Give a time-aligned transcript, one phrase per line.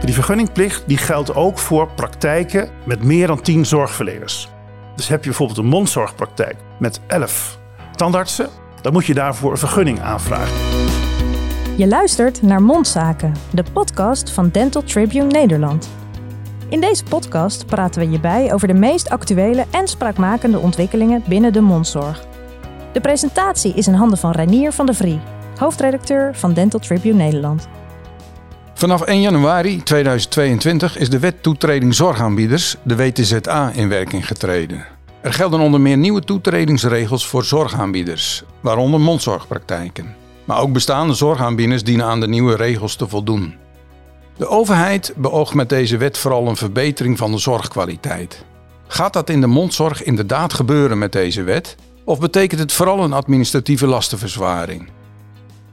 [0.00, 4.48] Die vergunningplicht die geldt ook voor praktijken met meer dan 10 zorgverleners.
[4.96, 7.58] Dus heb je bijvoorbeeld een mondzorgpraktijk met 11
[7.96, 8.48] tandartsen,
[8.80, 10.54] dan moet je daarvoor een vergunning aanvragen.
[11.76, 15.88] Je luistert naar Mondzaken, de podcast van Dental Tribune Nederland.
[16.68, 21.52] In deze podcast praten we je bij over de meest actuele en spraakmakende ontwikkelingen binnen
[21.52, 22.24] de mondzorg.
[22.92, 25.20] De presentatie is in handen van Reinier van der Vrie,
[25.58, 27.68] hoofdredacteur van Dental Tribune Nederland.
[28.78, 34.86] Vanaf 1 januari 2022 is de wet toetreding zorgaanbieders, de WTZA, in werking getreden.
[35.20, 40.14] Er gelden onder meer nieuwe toetredingsregels voor zorgaanbieders, waaronder mondzorgpraktijken.
[40.44, 43.54] Maar ook bestaande zorgaanbieders dienen aan de nieuwe regels te voldoen.
[44.36, 48.44] De overheid beoogt met deze wet vooral een verbetering van de zorgkwaliteit.
[48.86, 51.76] Gaat dat in de mondzorg inderdaad gebeuren met deze wet?
[52.04, 54.88] Of betekent het vooral een administratieve lastenverzwaring?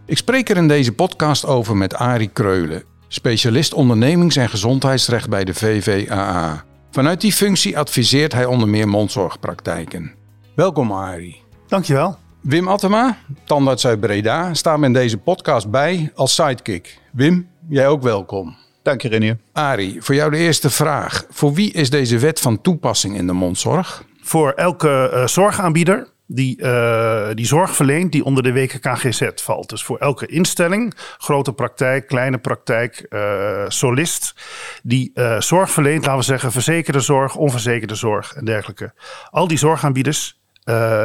[0.05, 2.83] Ik spreek er in deze podcast over met Arie Kreulen,
[3.13, 6.64] specialist ondernemings- en gezondheidsrecht bij de VVAA.
[6.92, 10.11] Vanuit die functie adviseert hij onder meer mondzorgpraktijken.
[10.56, 11.41] Welkom Arie.
[11.67, 12.17] Dankjewel.
[12.41, 17.00] Wim Attema, tandarts uit Breda, staat me in deze podcast bij als sidekick.
[17.11, 18.56] Wim, jij ook welkom.
[18.84, 19.38] Dank je Renier.
[19.52, 21.25] Arie, voor jou de eerste vraag.
[21.30, 24.03] Voor wie is deze wet van toepassing in de mondzorg?
[24.22, 29.70] Voor elke uh, zorgaanbieder die, uh, die zorg verleent die onder de WKKGZ valt.
[29.70, 34.36] Dus voor elke instelling, grote praktijk, kleine praktijk, uh, solist,
[34.84, 38.94] die uh, zorg verleent, laten we zeggen verzekerde zorg, onverzekerde zorg en dergelijke.
[39.30, 40.42] Al die zorgaanbieders,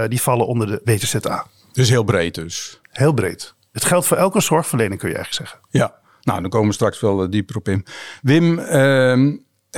[0.09, 1.47] die vallen onder de WTZA.
[1.73, 2.81] Dus heel breed dus?
[2.91, 3.55] Heel breed.
[3.73, 5.69] Het geldt voor elke zorgverlening kun je eigenlijk zeggen.
[5.71, 7.87] Ja, nou dan komen we straks wel dieper op in.
[8.23, 9.37] Wim, ehm,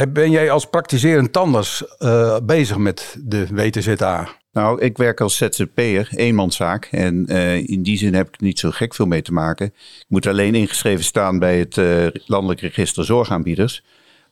[0.08, 1.84] ben jij als praktiserend tandarts
[2.42, 4.28] bezig met de WTZA?
[4.52, 6.88] Nou, ik werk als ZZP'er, eenmanszaak.
[6.90, 9.66] En uh, in die zin heb ik niet zo gek veel mee te maken.
[9.66, 13.82] Ik moet alleen ingeschreven staan bij het uh, Landelijk Register Zorgaanbieders.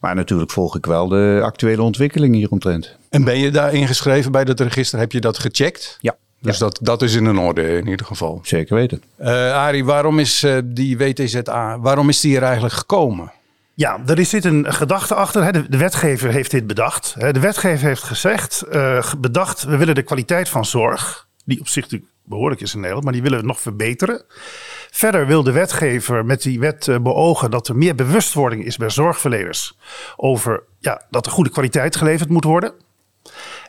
[0.00, 2.96] Maar natuurlijk volg ik wel de actuele ontwikkelingen hieromtrent.
[3.10, 4.98] En ben je daar ingeschreven bij dat register?
[4.98, 5.98] Heb je dat gecheckt?
[6.00, 6.16] Ja.
[6.40, 6.64] Dus ja.
[6.64, 8.40] dat, dat is in een orde in ieder geval.
[8.42, 9.02] Zeker weten.
[9.20, 13.32] Uh, Arie, waarom is die WTZA, waarom is die er eigenlijk gekomen?
[13.78, 15.70] Ja, er zit een gedachte achter.
[15.70, 17.14] De, wetgever heeft dit bedacht.
[17.18, 21.82] De wetgever heeft gezegd, uh, bedacht, we willen de kwaliteit van zorg, die op zich
[21.82, 24.24] natuurlijk behoorlijk is in Nederland, maar die willen we nog verbeteren.
[24.90, 29.78] Verder wil de wetgever met die wet beogen dat er meer bewustwording is bij zorgverleners
[30.16, 32.72] over ja, dat er goede kwaliteit geleverd moet worden.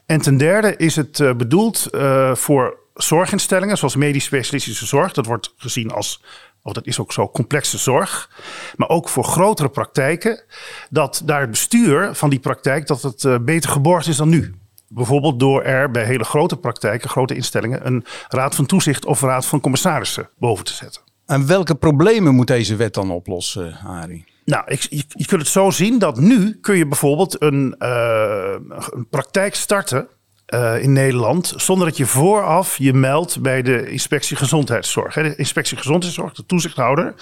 [0.06, 1.88] En ten derde is het uh, bedoeld
[2.34, 5.14] voor zorginstellingen, zoals medisch specialistische zorg.
[5.14, 6.24] Dat wordt gezien als
[6.64, 8.30] of dat is ook zo complexe zorg,
[8.76, 10.44] maar ook voor grotere praktijken,
[10.90, 14.56] dat daar het bestuur van die praktijk dat het uh, beter geborgd is dan nu.
[14.88, 19.46] Bijvoorbeeld door er bij hele grote praktijken, grote instellingen, een raad van toezicht of raad
[19.46, 21.02] van commissarissen boven te zetten.
[21.26, 24.26] En welke problemen moet deze wet dan oplossen, Arie?
[24.46, 28.56] Nou, ik, je, je kunt het zo zien dat nu kun je bijvoorbeeld een, uh,
[28.70, 30.08] een praktijk starten
[30.50, 35.14] uh, in Nederland zonder dat je vooraf je meldt bij de inspectie gezondheidszorg.
[35.14, 37.14] De inspectie gezondheidszorg, de toezichthouder,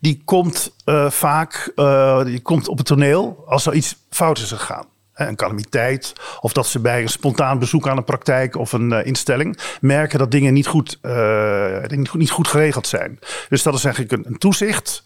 [0.00, 4.52] die komt uh, vaak uh, die komt op het toneel als er iets fout is
[4.52, 4.86] gegaan.
[5.14, 9.58] Een calamiteit, of dat ze bij een spontaan bezoek aan een praktijk of een instelling
[9.80, 10.98] merken dat dingen niet goed,
[11.86, 13.18] niet, goed, niet goed geregeld zijn.
[13.48, 15.02] Dus dat is eigenlijk een, een toezicht.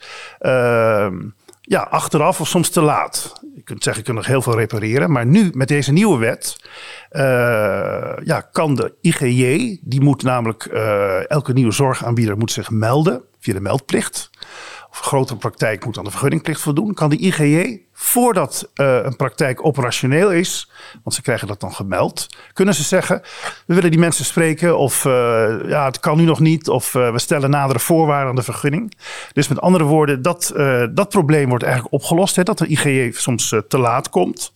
[1.68, 3.32] Ja, achteraf of soms te laat.
[3.54, 5.12] Je kunt zeggen, je kunt nog heel veel repareren.
[5.12, 6.56] Maar nu, met deze nieuwe wet,
[7.12, 7.20] uh,
[8.24, 13.52] ja, kan de IGJ, die moet namelijk, uh, elke nieuwe zorgaanbieder moet zich melden via
[13.52, 14.30] de meldplicht.
[14.90, 16.94] Of grotere praktijk moet aan de vergunningplicht voldoen.
[16.94, 20.70] Kan de IGJ, voordat uh, een praktijk operationeel is,
[21.02, 23.22] want ze krijgen dat dan gemeld, kunnen ze zeggen,
[23.66, 27.50] we willen die mensen spreken of ja, het kan nu nog niet of we stellen
[27.50, 28.92] nadere voorwaarden aan de vergunning.
[29.32, 30.52] Dus met andere woorden, dat,
[30.90, 34.52] dat probleem wordt eigenlijk opgelost, hè, dat de IGJ soms te laat komt.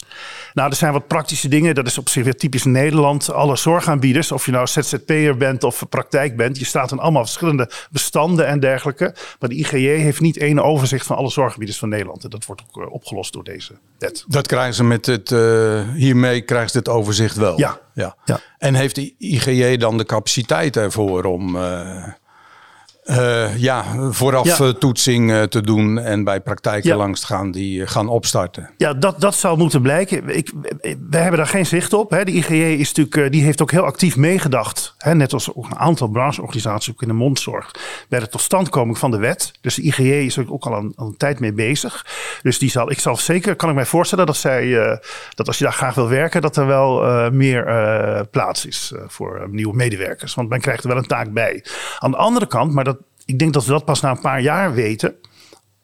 [0.54, 1.74] Nou, er zijn wat praktische dingen.
[1.74, 3.32] Dat is op zich weer typisch Nederland.
[3.32, 7.70] Alle zorgaanbieders, of je nou ZZP'er bent of praktijk bent, je staat in allemaal verschillende
[7.90, 9.14] bestanden en dergelijke.
[9.40, 12.24] Maar de IGJ heeft niet één overzicht van alle zorgaanbieders van Nederland.
[12.24, 12.92] En dat wordt ook uh,
[13.36, 14.24] opgelost door deze wet.
[14.28, 17.58] Dat krijgen ze met het, uh, hiermee krijgen ze dit overzicht wel.
[17.58, 17.80] Ja.
[17.94, 18.16] ja.
[18.24, 18.40] ja.
[18.58, 21.56] En heeft de IGJ dan de capaciteit ervoor om.
[21.56, 22.08] Uh,
[23.04, 24.72] uh, ja, vooraf ja.
[24.72, 26.96] toetsing uh, te doen en bij praktijken ja.
[26.96, 28.70] langs te gaan die uh, gaan opstarten.
[28.76, 30.36] Ja, dat, dat zal moeten blijken.
[30.36, 30.52] Ik,
[31.10, 32.10] wij hebben daar geen zicht op.
[32.10, 32.24] Hè.
[32.24, 34.94] De IGJ is natuurlijk, die heeft ook heel actief meegedacht.
[34.98, 37.70] Hè, net als ook een aantal brancheorganisaties ook in de mondzorg.
[38.08, 39.52] Bij de totstandkoming van de wet.
[39.60, 42.06] Dus de IGJ is er ook al een, al een tijd mee bezig.
[42.42, 44.70] Dus die zal, ik zal zeker, kan ik mij voorstellen dat zij,
[45.34, 47.64] dat als je daar graag wil werken, dat er wel meer
[48.30, 50.34] plaats is voor nieuwe medewerkers.
[50.34, 51.64] Want men krijgt er wel een taak bij.
[51.98, 52.91] Aan de andere kant, maar dat
[53.26, 55.14] ik denk dat we dat pas na een paar jaar weten.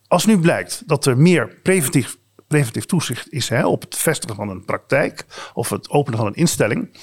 [0.06, 2.16] als nu blijkt dat er meer preventief
[2.48, 5.24] preventief toezicht is hè, op het vestigen van een praktijk
[5.54, 6.96] of het openen van een instelling,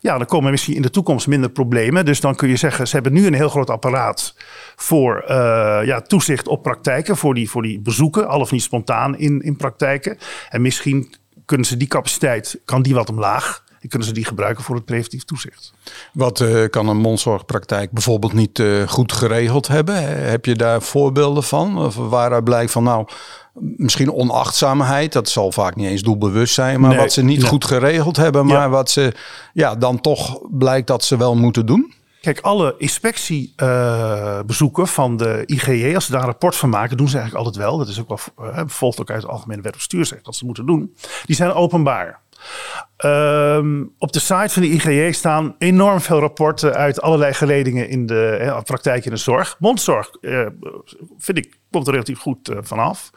[0.00, 2.04] ja, dan komen misschien in de toekomst minder problemen.
[2.04, 4.34] Dus dan kun je zeggen, ze hebben nu een heel groot apparaat
[4.76, 9.18] voor uh, ja, toezicht op praktijken, voor die, voor die bezoeken, al of niet spontaan
[9.18, 10.18] in, in praktijken.
[10.48, 11.14] En misschien
[11.44, 13.64] kunnen ze die capaciteit, kan die wat omlaag.
[13.80, 15.72] En kunnen ze die gebruiken voor het preventief toezicht.
[16.12, 20.28] Wat uh, kan een mondzorgpraktijk bijvoorbeeld niet uh, goed geregeld hebben?
[20.30, 21.78] Heb je daar voorbeelden van?
[21.78, 23.06] Of waaruit blijkt van nou,
[23.60, 28.16] misschien onachtzaamheid, dat zal vaak niet eens doelbewust zijn, maar wat ze niet goed geregeld
[28.16, 29.12] hebben, maar wat ze
[29.52, 31.94] ja, dan toch blijkt dat ze wel moeten doen?
[32.20, 37.08] Kijk, alle inspectiebezoeken uh, van de IGJ, als ze daar een rapport van maken, doen
[37.08, 37.78] ze eigenlijk altijd wel.
[37.78, 40.44] Dat is ook wel uh, volgt ook uit het Algemene Wet op Stuursrecht dat ze
[40.44, 40.94] moeten doen.
[41.24, 42.20] Die zijn openbaar.
[43.00, 48.06] Ehm, op de site van de IGJ staan enorm veel rapporten uit allerlei geledingen in
[48.06, 49.56] de praktijk in de zorg.
[49.58, 50.46] Mondzorg uh,
[51.18, 53.10] vind ik komt er relatief goed uh, vanaf.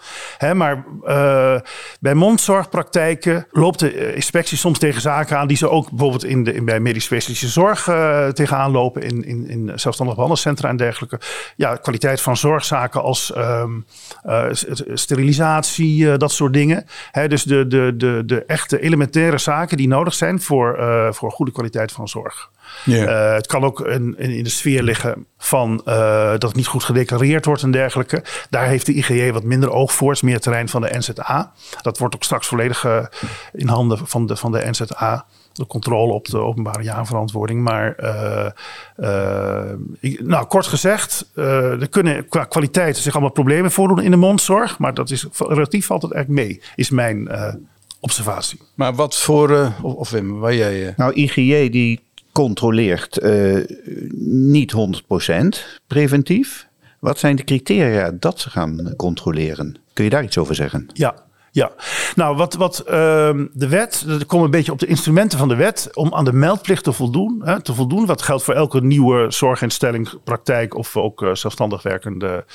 [0.54, 1.60] Maar uh,
[2.00, 6.62] bij mondzorgpraktijken loopt de inspectie soms tegen zaken aan die ze ook bijvoorbeeld in de,
[6.62, 7.84] bij medisch specialistische zorg
[8.34, 11.20] tegenaan lopen, in, in, in zelfstandig behandelcentra en dergelijke.
[11.56, 13.86] Ja, kwaliteit van zorgzaken als um,
[14.94, 16.86] sterilisatie, dat soort dingen.
[17.28, 20.78] Dus de, de, de, de echte elementaire zaken die nodig zijn voor,
[21.14, 22.52] voor goede kwaliteit van zorg.
[22.86, 23.30] Yeah.
[23.30, 26.84] Uh, het kan ook in, in, de sfeer liggen van uh, dat het niet goed
[26.84, 28.24] gedeclareerd wordt en dergelijke.
[28.50, 30.08] Daar heeft de IGJ wat minder oog voor.
[30.08, 31.52] Het is meer terrein van de NZA.
[31.82, 33.06] Dat wordt ook straks volledig uh,
[33.54, 37.64] in handen van de, van de NZA de controle op de openbare jaarverantwoording.
[37.64, 37.96] Maar
[40.20, 44.80] nou, kort gezegd, er kunnen qua kwaliteit zich allemaal problemen voordoen in de mondzorg.
[44.80, 47.30] Maar dat is relatief valt het eigenlijk mee, is mijn
[48.04, 48.60] observatie.
[48.76, 50.94] Maar wat voor, of, of Wim, waar jij...
[50.98, 52.00] Nou, IGJ die
[52.32, 53.64] controleert uh,
[54.28, 54.78] niet 100%
[55.88, 56.68] preventief.
[57.00, 59.78] Wat zijn de criteria dat ze gaan controleren?
[59.94, 60.90] Kun je daar iets over zeggen?
[60.94, 61.16] Ja,
[61.54, 61.72] ja,
[62.16, 62.92] nou wat, wat uh,
[63.54, 66.34] de wet, dat komt een beetje op de instrumenten van de wet om aan de
[66.34, 67.42] meldplicht te voldoen.
[67.44, 68.06] Hè, te voldoen.
[68.06, 72.46] Wat geldt voor elke nieuwe zorginstelling, praktijk of ook uh, zelfstandig werkende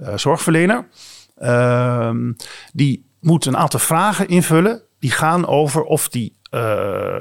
[0.00, 0.88] uh, zorgverlener.
[1.36, 2.32] Ehm,
[2.72, 7.14] die moet een aantal vragen invullen die gaan over of die uh,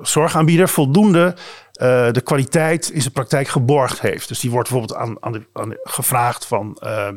[0.00, 4.28] zorgaanbieder voldoende uh, de kwaliteit in zijn praktijk geborgd heeft.
[4.28, 6.80] Dus die wordt bijvoorbeeld aan, aan, de, aan gevraagd van...
[6.84, 7.08] Uh,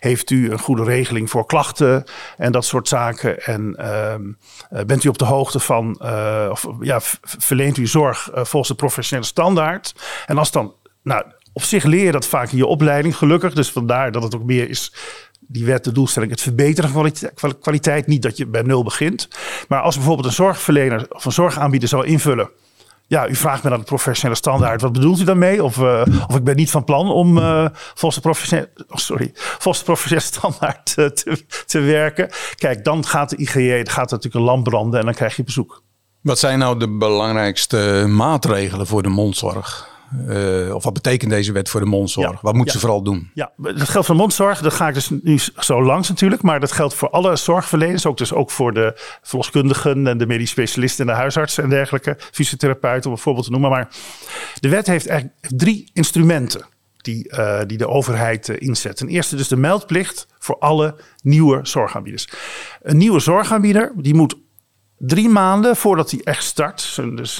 [0.00, 2.04] heeft u een goede regeling voor klachten
[2.36, 3.44] en dat soort zaken?
[3.44, 3.76] En
[4.86, 6.00] bent u op de hoogte van...
[6.50, 9.94] of ja, verleent u zorg volgens de professionele standaard?
[10.26, 10.74] En als dan...
[11.02, 13.54] Nou, op zich leer je dat vaak in je opleiding, gelukkig.
[13.54, 14.92] Dus vandaar dat het ook meer is
[15.52, 16.90] die wet de doelstelling het verbeteren
[17.34, 18.06] van kwaliteit.
[18.06, 19.28] Niet dat je bij nul begint.
[19.68, 22.50] Maar als bijvoorbeeld een zorgverlener of een zorgaanbieder zou invullen.
[23.06, 24.80] Ja, u vraagt me naar de professionele standaard.
[24.80, 25.64] Wat bedoelt u daarmee?
[25.64, 29.30] Of, uh, of ik ben niet van plan om uh, volgens, de professionele, oh sorry,
[29.34, 32.30] volgens professionele standaard uh, te, te werken.
[32.54, 35.82] Kijk, dan gaat de IGJ gaat natuurlijk een lamp branden en dan krijg je bezoek.
[36.20, 39.88] Wat zijn nou de belangrijkste maatregelen voor de mondzorg?
[40.28, 42.40] Uh, of wat betekent deze wet voor de mondzorg?
[42.40, 43.30] wat moeten ze vooral doen?
[43.34, 44.60] Ja, dat geldt voor mondzorg.
[44.60, 46.42] Dat ga ik dus nu zo langs natuurlijk.
[46.42, 48.06] Maar dat geldt voor alle zorgverleners.
[48.06, 52.16] Ook dus ook voor de verloskundigen en de medisch specialisten en de huisartsen en dergelijke.
[52.32, 53.70] Fysiotherapeuten om een voorbeeld te noemen.
[53.70, 53.88] Maar
[54.60, 56.66] de wet heeft eigenlijk drie instrumenten
[56.96, 58.96] die, uh, die de overheid uh, inzet.
[58.96, 62.28] Ten eerste dus de meldplicht voor alle nieuwe zorgaanbieders.
[62.82, 64.36] Een nieuwe zorgaanbieder die moet
[65.02, 67.36] drie maanden voordat hij echt start, dus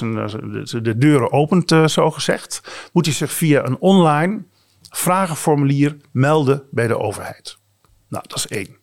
[0.81, 2.61] de deuren opent uh, zo gezegd,
[2.93, 4.43] moet hij zich via een online
[4.89, 7.57] vragenformulier melden bij de overheid.
[8.07, 8.77] Nou, dat is één.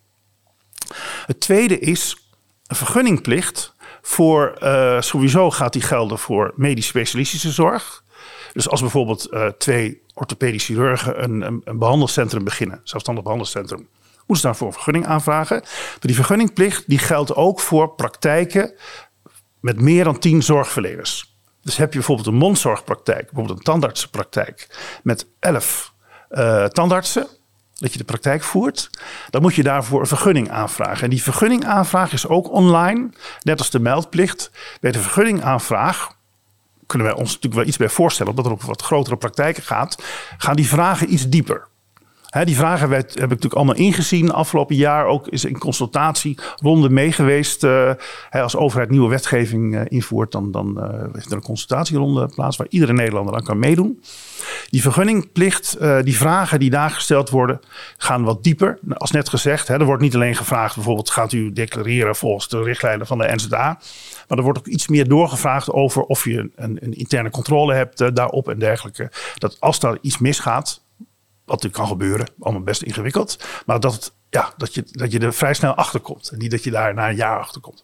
[1.25, 2.29] Het tweede is
[2.67, 8.03] een vergunningplicht voor, uh, sowieso gaat die gelden voor medisch specialistische zorg.
[8.53, 13.87] Dus als bijvoorbeeld uh, twee orthopedische chirurgen een, een, een behandelcentrum beginnen, zelfstandig behandelcentrum,
[14.29, 15.59] moeten ze daarvoor een vergunning aanvragen.
[15.61, 18.73] Maar die vergunningplicht die geldt ook voor praktijken
[19.59, 21.37] met meer dan tien zorgverleners.
[21.61, 25.93] Dus heb je bijvoorbeeld een mondzorgpraktijk, bijvoorbeeld een tandartsenpraktijk met elf
[26.31, 27.27] uh, tandartsen,
[27.77, 28.89] dat je de praktijk voert,
[29.29, 31.03] dan moet je daarvoor een vergunning aanvragen.
[31.03, 33.09] En die vergunningaanvraag is ook online,
[33.41, 34.51] net als de meldplicht.
[34.81, 36.17] Bij de vergunningaanvraag
[36.85, 40.03] kunnen wij ons natuurlijk wel iets bij voorstellen, omdat er ook wat grotere praktijken gaat,
[40.37, 41.68] gaan die vragen iets dieper
[42.29, 44.31] die vragen werd, heb ik natuurlijk allemaal ingezien.
[44.31, 47.63] Afgelopen jaar ook is in consultatieronde mee geweest.
[47.63, 47.91] Uh,
[48.29, 52.67] als overheid nieuwe wetgeving uh, invoert, dan, dan uh, heeft er een consultatieronde plaats waar
[52.69, 54.03] iedere Nederlander aan kan meedoen.
[54.69, 57.59] Die vergunningplicht, die vragen die daar gesteld worden,
[57.97, 58.79] gaan wat dieper.
[58.89, 63.07] Als net gezegd, er wordt niet alleen gevraagd, bijvoorbeeld gaat u declareren volgens de richtlijnen
[63.07, 63.79] van de NZA.
[64.27, 68.15] Maar er wordt ook iets meer doorgevraagd over of je een, een interne controle hebt
[68.15, 69.11] daarop en dergelijke.
[69.37, 70.81] Dat als daar iets misgaat,
[71.49, 73.39] wat natuurlijk kan gebeuren, allemaal best ingewikkeld.
[73.65, 76.29] Maar dat ja, dat, je, dat je er vrij snel achter komt.
[76.29, 77.83] En niet dat je daar na een jaar achter komt.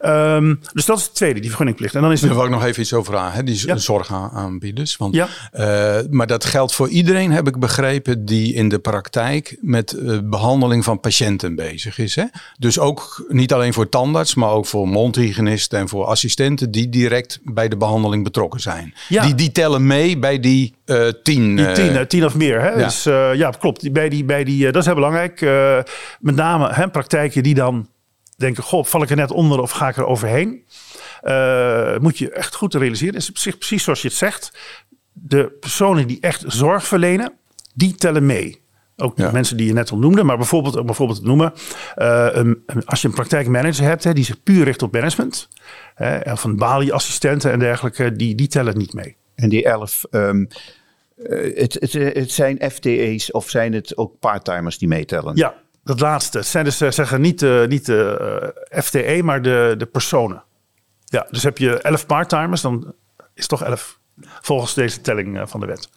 [0.00, 1.94] Ehm, dus dat is het tweede, die vergunningplicht.
[1.94, 3.42] En dan is Daar er wil ik nog even iets over vragen, hè?
[3.44, 3.76] die Ja.
[3.76, 4.96] zorgaanbieders.
[4.96, 5.28] Want, Ja.
[5.52, 10.18] eh, maar dat geldt voor iedereen, heb ik begrepen, die in de praktijk met eh,
[10.24, 12.14] behandeling van patiënten bezig is.
[12.14, 12.24] Hè?
[12.58, 17.38] Dus ook niet alleen voor tandarts, maar ook voor mondhygiënisten en voor assistenten die direct
[17.42, 18.94] bij de behandeling betrokken zijn.
[19.08, 19.22] Ja.
[19.24, 21.56] Die, die tellen mee bij die eh tien.
[21.56, 22.60] Die tien, tien of meer.
[22.60, 22.68] Hè?
[22.70, 22.76] ja.
[22.84, 23.02] Dus
[23.38, 23.92] ja, klopt.
[23.92, 25.40] Bij die, bij die, dat is heel belangrijk.
[25.46, 25.78] Eh,
[26.20, 27.88] met name hè, praktijken die dan
[28.36, 30.64] denken: Goh, val ik er net onder of ga ik er overheen?
[31.22, 33.14] Eh, moet je echt goed realiseren.
[33.14, 34.58] Het is op zich precies zoals je het zegt.
[35.12, 37.32] De personen die echt zorg verlenen,
[37.74, 38.64] die tellen mee.
[38.96, 39.30] Ook de Ja.
[39.30, 40.22] mensen die je net al noemde.
[40.22, 41.52] Maar bijvoorbeeld, om bijvoorbeeld te noemen,
[41.94, 45.48] eh, een- een- als je een praktijkmanager hebt hè, die zich puur richt op management.
[45.94, 49.16] Hè, of een balie-assistenten en dergelijke, die, die tellen niet mee.
[49.34, 50.44] En die elf, ehm,
[51.16, 55.36] eh, het, het, het zijn FTE's of zijn het ook parttimers die meetellen?
[55.36, 55.54] Ja,
[55.84, 56.38] dat laatste.
[56.38, 60.42] Het zijn dus eh, zeggen niet, eh, niet de eh, FTE, maar de, de personen.
[61.04, 63.98] Ja, dus heb je 11 parttimers, dan is het toch 11.
[64.40, 65.88] Volgens deze telling eh, van de wet.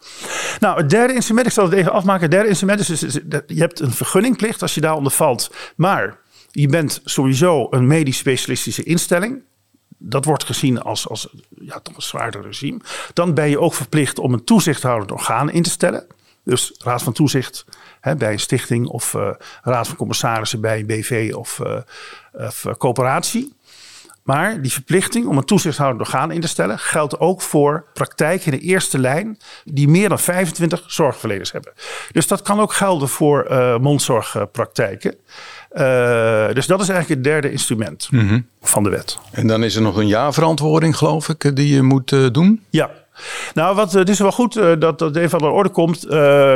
[0.60, 2.22] Nou, het derde instrument, ik zal het even afmaken.
[2.22, 5.54] Het derde instrument is, is, is dat je hebt een vergunningplicht als je daaronder valt.
[5.76, 6.18] Maar
[6.50, 9.42] je bent sowieso een medisch specialistische instelling.
[10.02, 11.28] Dat wordt gezien als, als
[11.60, 12.80] ja, toch een zwaarder regime.
[13.12, 16.06] Dan ben je ook verplicht om een toezichthoudend orgaan in te stellen.
[16.44, 17.64] Dus raad van toezicht
[18.00, 19.30] hè, bij een stichting of eh,
[19.62, 21.76] raad van commissarissen bij een BV of, eh,
[22.32, 23.52] of eh, coöperatie.
[24.22, 28.58] Maar die verplichting om een toezichthoudend orgaan in te stellen geldt ook voor praktijken in
[28.58, 31.72] de eerste lijn die meer dan 25 zorgverleners hebben.
[32.12, 35.14] Dus dat kan ook gelden voor eh, mondzorgpraktijken.
[35.70, 38.08] Eh, dus dat is eigenlijk het derde instrument
[38.60, 39.18] van de wet.
[39.30, 42.62] En dan is er nog een jaarverantwoording, geloof ik, eh, die je moet doen.
[42.70, 42.90] Ja.
[43.54, 46.04] Nou, wat, eh, het is wel goed eh, dat dat even aan de orde komt.
[46.04, 46.10] Eh,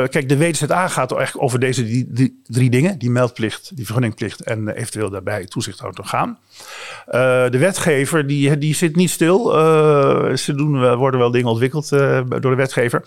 [0.09, 2.99] kijk, de WZA gaat eigenlijk over deze die, drie dingen.
[2.99, 6.39] Die meldplicht, die vergunningplicht en eventueel daarbij toezichthoudend orgaan.
[7.05, 9.49] Eh, de wetgever die, die zit niet stil.
[10.37, 13.01] Ze doen, worden wel dingen ontwikkeld door de wetgever.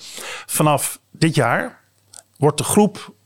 [0.46, 1.80] Vanaf dit jaar
[2.36, 3.16] wordt de groep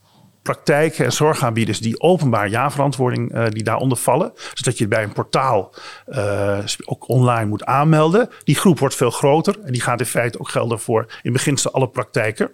[0.42, 4.32] praktijken en zorgaanbieders die openbaar jaarverantwoording eh, die daaronder vallen.
[4.34, 5.75] Dus dat je bij een portaal
[6.06, 8.28] eh, ook online moet aanmelden.
[8.44, 11.72] Die groep wordt veel groter en die gaat in feite ook gelden voor in beginsel
[11.72, 12.50] alle praktijken.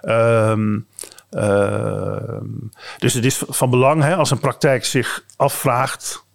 [0.00, 0.78] Ehm,
[1.30, 2.44] ehm,
[2.98, 6.25] dus het is van belang hè, als een praktijk zich afvraagt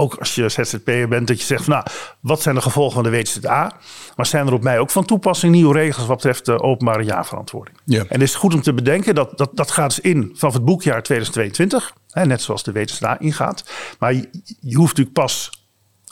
[0.00, 1.86] ook als je ZZP'er bent, dat je zegt: van, Nou,
[2.20, 3.72] wat zijn de gevolgen van de WZA?
[4.16, 7.76] Maar zijn er op mij ook van toepassing nieuwe regels wat betreft de openbare jaarverantwoording?
[7.84, 7.98] Ja.
[7.98, 10.64] En het is goed om te bedenken dat dat, dat gaat dus in vanaf het
[10.64, 13.70] boekjaar 2022, hè, net zoals de WZA ingaat.
[13.98, 14.28] Maar je,
[14.60, 15.50] je hoeft natuurlijk pas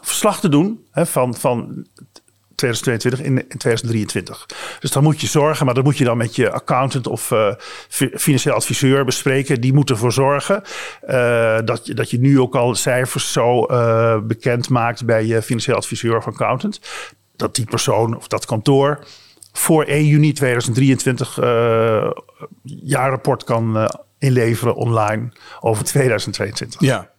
[0.02, 1.86] verslag te doen hè, van, van
[2.58, 4.46] 2022 in, in 2023.
[4.80, 7.52] Dus dan moet je zorgen, maar dat moet je dan met je accountant of eh,
[7.88, 9.60] fi- financieel adviseur bespreken.
[9.60, 10.62] Die moeten ervoor zorgen
[11.00, 15.42] eh, dat, je, dat je nu ook al cijfers zo eh, bekend maakt bij je
[15.42, 16.80] financieel adviseur of accountant.
[17.36, 19.04] Dat die persoon of dat kantoor
[19.52, 22.10] voor 1 juni 2023 eh
[22.62, 23.88] jaarrapport kan
[24.18, 26.80] inleveren online over 2022.
[26.80, 27.10] Ja,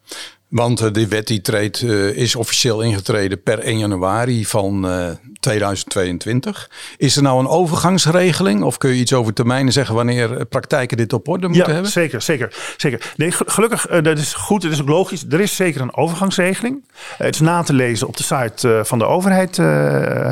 [0.50, 5.08] want eh, die wet die treedt, eh, is officieel ingetreden per 1 januari van eh,
[5.39, 6.70] 2022.
[6.98, 10.98] Is er nou een overgangsregeling of kun je iets over termijnen zeggen wanneer eh, praktijken
[10.98, 11.91] dit op orde moeten ja, hebben?
[11.91, 13.13] zeker, zeker, zeker.
[13.15, 15.25] Nee, ge- gelukkig, eh, dat is goed, het is ook logisch.
[15.29, 16.84] Er is zeker een overgangsregeling.
[17.18, 19.65] Eh, het is na te lezen op de site eh, van de overheid, eh,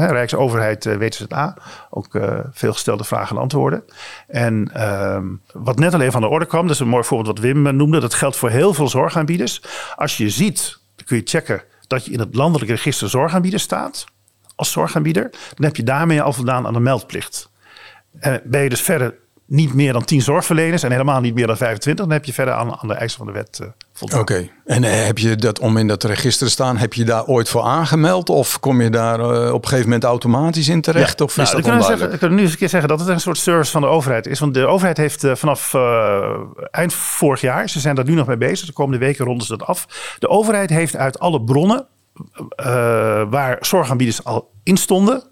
[0.09, 1.57] Rijksoverheid eh, WZA.
[1.89, 3.83] Ook eh, veel gestelde vragen en antwoorden.
[4.27, 7.35] En ehm, wat net al even aan de orde kwam, dat is een mooi voorbeeld
[7.37, 7.99] wat Wim eh, noemde.
[7.99, 9.61] Dat geldt voor heel veel zorgaanbieders.
[10.07, 14.05] Als je ziet, dan kun je checken dat je in het landelijk register zorgaanbieder staat.
[14.55, 17.49] Als zorgaanbieder, dan heb je daarmee al voldaan aan de meldplicht.
[18.19, 21.57] En ben je dus verder niet meer dan 10 zorgverleners en helemaal niet meer dan
[21.57, 23.67] 25, dan heb je verder aan, aan de eisen van de wet eh
[23.99, 27.25] Oké, en eh, heb je dat om in dat register te staan, heb je daar
[27.25, 28.29] ooit voor aangemeld?
[28.29, 31.21] Of kom je daar eh, op een gegeven moment automatisch in terecht?
[31.21, 32.99] of is nou, dat kunnen we zeggen, ik kan nu eens een keer zeggen dat
[32.99, 34.39] het een soort service van de overheid is.
[34.39, 35.73] Want de overheid heeft eh, vanaf
[36.71, 39.57] eind vorig jaar, ze zijn daar nu nog mee bezig, de komende weken ronden ze
[39.57, 40.15] dat af.
[40.19, 41.87] De overheid heeft uit alle bronnen
[43.29, 45.23] waar zorgaanbieders al in stonden,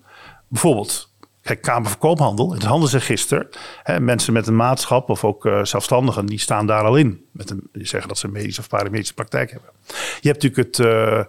[0.47, 1.13] bijvoorbeeld
[1.45, 3.47] Kijk, Kamer van Koophandel, het handelsregister.
[3.83, 7.25] Hè, mensen met een maatschap of ook eh, zelfstandigen, die staan daar al in.
[7.31, 9.69] Met een, die zeggen dat ze een medische of paramedische praktijk hebben.
[10.21, 11.21] Je hebt natuurlijk het, eh,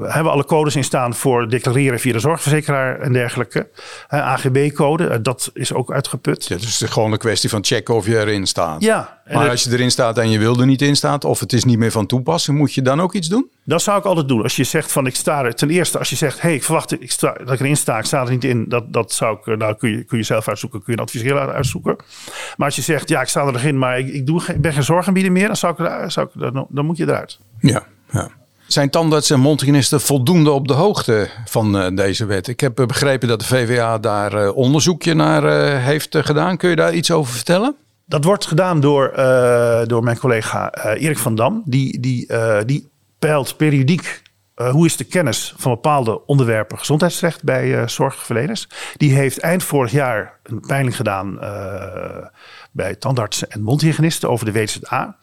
[0.00, 3.68] hebben we alle codes in staan voor declareren via de zorgverzekeraar en dergelijke.
[4.08, 6.46] AGB-code, dat is ook uitgeput.
[6.46, 8.82] Ja, dus het is gewoon een kwestie van checken of je erin staat.
[8.82, 9.20] Ja.
[9.32, 11.64] Maar als je erin staat en je wil er niet in staat, of het is
[11.64, 13.50] niet meer van toepassing, moet je dan ook iets doen?
[13.64, 14.42] Dat zou ik altijd doen.
[14.42, 15.54] Als je zegt van ik sta er.
[15.54, 17.98] Ten eerste, als je zegt, hé, hey, ik verwacht ik sta, dat ik erin sta,
[17.98, 18.68] ik sta er niet in.
[18.68, 21.52] Dat, dat zou ik, nou kun je, kun je zelf uitzoeken, kun je een adviseur
[21.52, 21.96] uitzoeken.
[22.56, 24.60] Maar als je zegt, ja, ik sta er nog in, maar ik, ik, doe, ik
[24.60, 27.38] ben geen zorgaanbieder meer, dan, zou ik, zou ik, dan, dan moet je eruit.
[27.58, 28.30] Ja, ja.
[28.66, 32.48] Zijn tandarts en mondhygiënisten voldoende op de hoogte van uh, deze wet?
[32.48, 35.42] Ik heb begrepen dat de VWA daar uh, onderzoekje naar
[35.80, 36.56] heeft gedaan.
[36.56, 37.76] Kun je daar iets over vertellen?
[38.04, 39.12] Dat wordt gedaan door,
[39.86, 41.62] door mijn collega Erik van Dam.
[41.64, 42.28] Die, die,
[42.66, 44.22] die peilt periodiek
[44.54, 48.68] hoe is de kennis van bepaalde onderwerpen gezondheidsrecht bij zorgverleners.
[48.96, 51.38] Die heeft eind vorig jaar een peiling gedaan
[52.72, 55.16] bij tandartsen en mondhygiënisten over de WZA.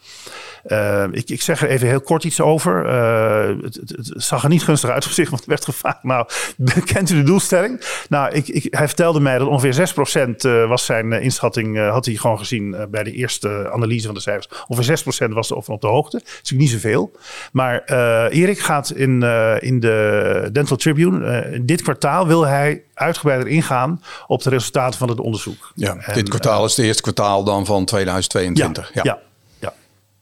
[0.67, 2.85] Uh, ik, ik, zeg er even heel kort iets over.
[2.85, 6.03] Uh, het, het, het, zag er niet gunstig uit voor zich, want er werd gevraagd:
[6.03, 6.27] Nou,
[6.93, 7.81] kent u de doelstelling?
[8.09, 9.93] Nou, ik, ik, hij vertelde mij dat ongeveer
[10.25, 14.21] 6% uh, was zijn inschatting, had hij gewoon gezien bij de eerste analyse van de
[14.21, 14.47] cijfers.
[14.67, 16.17] Ongeveer 6% was er op de hoogte.
[16.17, 17.11] Dat is natuurlijk niet zoveel.
[17.51, 17.83] Maar
[18.29, 19.23] Erik gaat in,
[19.59, 25.19] in de Dental Tribune, dit kwartaal wil hij uitgebreider ingaan op de resultaten van het
[25.19, 25.71] onderzoek.
[25.75, 28.91] Ja, en, dit kwartaal is het eerste kwartaal dan van 2022.
[28.93, 29.01] ja.
[29.03, 29.19] ja.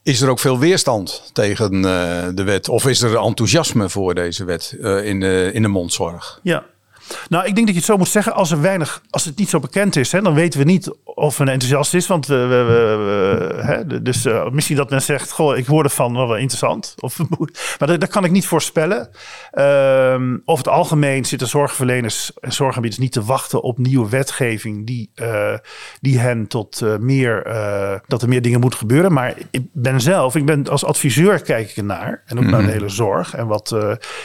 [0.04, 2.70] Is er ook veel weerstand tegen uh, de wet?
[2.70, 6.40] Of is er enthousiasme voor deze wet uh, in, de, in de mondzorg?
[6.44, 6.66] Ja,
[7.30, 8.34] nou, ik denk dat je het zo moet zeggen.
[8.34, 11.40] Als er weinig, als het niet zo bekend is, hè, dan weten we niet of
[11.40, 12.08] een enthousiast is.
[12.08, 16.14] Want we, we, we hè, dus uh, misschien dat men zegt: Goh, ik hoorde van
[16.14, 16.96] wel, wel interessant.
[17.00, 17.18] Of,
[17.80, 19.10] maar dat, dat, kan ik niet voorspellen.
[19.54, 25.12] Um, over het algemeen zitten zorgverleners en zorgaanbieders niet te wachten op nieuwe wetgeving die,
[25.16, 25.54] uh,
[26.02, 27.44] die hen tot meer
[28.08, 29.14] dat er meer dingen moeten gebeuren.
[29.14, 32.58] Maar ik ben zelf, ik ben als adviseur kijk ik ernaar en ook mm -hmm.
[32.58, 33.34] naar de hele zorg.
[33.34, 33.76] En wat,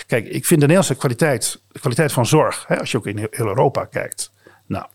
[0.06, 2.64] kijk, ik vind de Nederlandse kwaliteit, de kwaliteit van zorg.
[2.66, 4.32] Hè, als je ook in heel Europa kijkt.
[4.66, 4.86] Nou,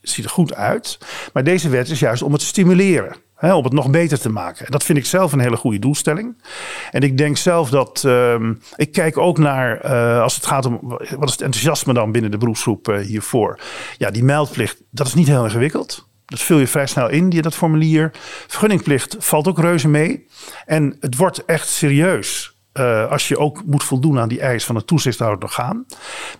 [0.00, 0.98] ziet er goed uit.
[1.32, 3.16] Maar deze wet is juist om het te stimuleren.
[3.36, 4.66] Hè, om het nog beter te maken.
[4.66, 6.42] En dat vind ik zelf een hele goede doelstelling.
[6.90, 8.02] En ik denk zelf dat.
[8.06, 9.84] Uh, ik kijk ook naar.
[9.84, 10.78] Uh, als het gaat om.
[10.82, 13.60] Wat is het enthousiasme dan binnen de beroepsgroep uh, hiervoor?
[13.98, 14.82] Ja, die meldplicht.
[14.90, 16.08] Dat is niet heel ingewikkeld.
[16.26, 18.10] Dat vul je vrij snel in, die, dat formulier.
[18.46, 20.26] Vergunningplicht valt ook reuze mee.
[20.64, 22.55] En het wordt echt serieus.
[22.78, 25.86] Uh, als je ook moet voldoen aan die eis van het toezichthoudend orgaan.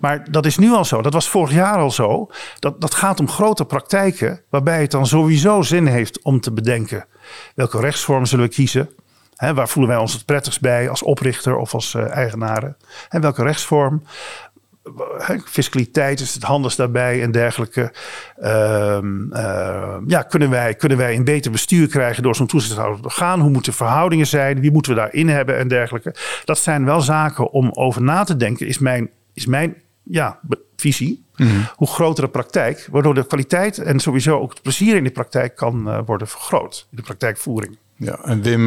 [0.00, 1.02] Maar dat is nu al zo.
[1.02, 2.30] Dat was vorig jaar al zo.
[2.58, 4.40] Dat, dat gaat om grote praktijken.
[4.50, 7.06] Waarbij het dan sowieso zin heeft om te bedenken.
[7.54, 8.90] Welke rechtsvorm zullen we kiezen?
[9.36, 12.76] He, waar voelen wij ons het prettigst bij als oprichter of als uh, eigenaren?
[13.08, 14.02] En welke rechtsvorm?
[15.44, 17.92] Fiscaliteit is het handigst daarbij en dergelijke.
[18.42, 18.98] Uh,
[19.30, 23.40] uh, ja, kunnen, wij, kunnen wij een beter bestuur krijgen door zo'n toezichthoudend orgaan?
[23.40, 24.60] Hoe moeten verhoudingen zijn?
[24.60, 26.14] Wie moeten we daarin hebben en dergelijke?
[26.44, 30.40] Dat zijn wel zaken om over na te denken, is mijn, is mijn ja,
[30.76, 31.24] visie.
[31.36, 31.66] Mm -hmm.
[31.74, 35.88] Hoe grotere praktijk, waardoor de kwaliteit en sowieso ook het plezier in de praktijk kan
[35.88, 36.86] uh, worden vergroot.
[36.90, 37.78] In de praktijkvoering.
[37.96, 38.66] Ja, en Wim,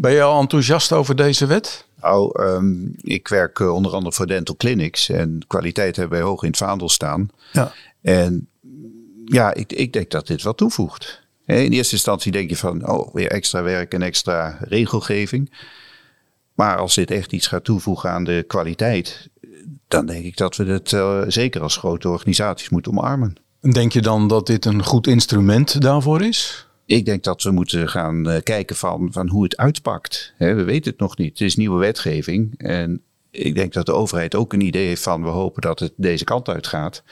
[0.00, 1.86] ben je al enthousiast over deze wet?
[2.00, 6.42] Nou, um, ik werk uh, onder andere voor dental clinics en kwaliteit hebben wij hoog
[6.42, 7.30] in het vaandel staan.
[7.52, 7.72] Ja.
[8.02, 8.48] En
[9.24, 11.26] ja, ik, ik denk dat dit wat toevoegt.
[11.46, 15.52] In eerste instantie denk je van, oh, weer extra werk en extra regelgeving.
[16.54, 19.28] Maar als dit echt iets gaat toevoegen aan de kwaliteit,
[19.88, 23.36] dan denk ik dat we het uh, zeker als grote organisaties moeten omarmen.
[23.60, 26.67] Denk je dan dat dit een goed instrument daarvoor is?
[26.88, 30.34] Ik denk dat we moeten gaan uh, kijken van, van hoe het uitpakt.
[30.38, 31.28] We weten het nog niet.
[31.28, 32.54] Het is nieuwe wetgeving.
[32.56, 35.92] En ik denk dat de overheid ook een idee heeft van we hopen dat het
[35.96, 37.02] deze kant uit gaat.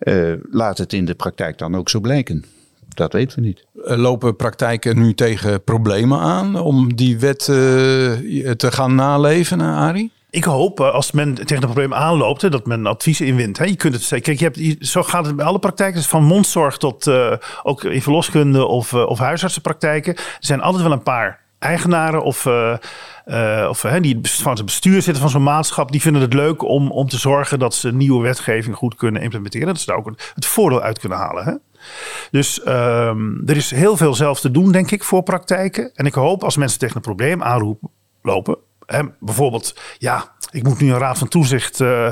[0.00, 2.44] Uh, laat het in de praktijk dan ook zo blijken.
[2.88, 3.64] Dat weten we niet.
[3.74, 10.12] Lopen praktijken nu tegen problemen aan om die wet te gaan naleven, Arie?
[10.32, 13.56] Ik hoop als men tegen een probleem aanloopt, dat men adviezen inwint.
[13.56, 17.06] Je kunt het Kijk, je hebt, zo gaat het bij alle praktijken, van mondzorg tot
[17.06, 20.16] uh, ook in verloskunde of, uh, of huisartsenpraktijken.
[20.16, 22.46] Er zijn altijd wel een paar eigenaren of,
[23.68, 27.08] of die van het bestuur zitten van zo'n maatschap, die vinden het leuk om, om
[27.08, 29.66] te zorgen dat ze nieuwe wetgeving goed kunnen implementeren.
[29.66, 31.44] Dat ze daar ook het voordeel uit kunnen halen.
[31.44, 31.52] Hè?
[32.30, 35.90] Dus um, er is heel veel zelf te doen, denk ik, voor praktijken.
[35.94, 37.90] En ik hoop als mensen tegen een probleem aanroepen,
[38.22, 38.58] lopen,
[39.20, 42.10] Bijvoorbeeld, ja, ik moet nu een raad van toezicht, uh,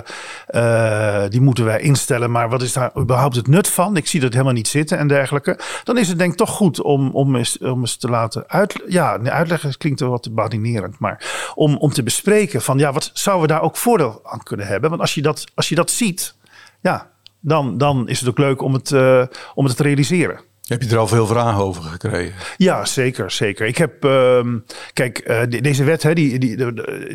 [0.50, 2.30] uh, die moeten wij instellen.
[2.30, 3.96] Maar wat is daar überhaupt het nut van?
[3.96, 5.58] Ik zie dat helemaal niet zitten en dergelijke.
[5.84, 8.82] Dan is het denk ik toch goed om, om, eens, om eens te laten uit,
[8.86, 9.76] ja, uitleggen.
[9.76, 13.62] klinkt wel wat badinerend, maar om, om te bespreken van, ja, wat zouden we daar
[13.62, 14.90] ook voordeel aan kunnen hebben?
[14.90, 16.34] Want als je dat, als je dat ziet,
[16.80, 20.40] ja, dan, dan is het ook leuk om het, uh, om het te realiseren.
[20.70, 22.34] Heb je er al veel vragen over gekregen?
[22.56, 23.30] Ja, zeker.
[23.30, 23.66] zeker.
[23.66, 24.58] Ik heb, ehm,
[24.92, 26.56] kijk, eh, deze wet hè, die, die,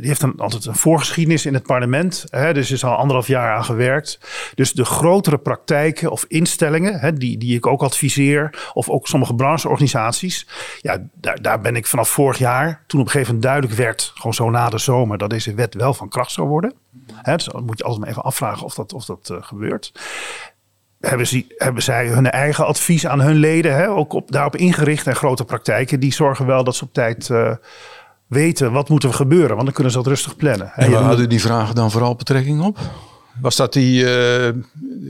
[0.01, 2.25] heeft een, altijd een voorgeschiedenis in het parlement.
[2.29, 4.19] Hè, dus is al anderhalf jaar aan gewerkt.
[4.55, 9.35] Dus de grotere praktijken of instellingen, hè, die, die ik ook adviseer, of ook sommige
[9.35, 10.47] brancheorganisaties.
[10.81, 14.11] Ja, daar, daar ben ik vanaf vorig jaar, toen op een gegeven moment duidelijk werd,
[14.15, 16.73] gewoon zo na de zomer, dat deze wet wel van kracht zou worden.
[17.13, 19.91] Hè, dus dan moet je altijd maar even afvragen of dat, of dat uh, gebeurt
[21.07, 25.07] hebben, ze, hebben zij hun eigen advies aan hun leden, hè, ook op, daarop ingericht.
[25.07, 27.51] En grote praktijken, die zorgen wel dat ze op tijd uh,
[28.27, 29.53] weten wat moet er gebeuren.
[29.55, 30.71] Want dan kunnen ze dat rustig plannen.
[30.75, 32.79] En waar hadden die vragen dan vooral betrekking op?
[33.41, 34.49] Was dat die, uh,